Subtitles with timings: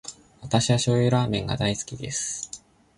[0.41, 2.49] 私は醤油ラーメンが大好きです。